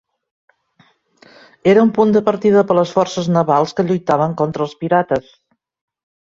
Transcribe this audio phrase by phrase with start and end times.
[1.73, 5.31] Era un punt de partida per les forces navals que lluitaven contra els pirates.